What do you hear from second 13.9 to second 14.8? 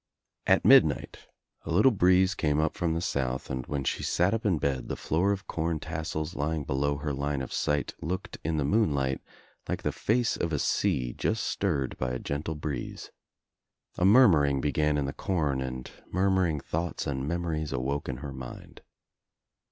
A murmuring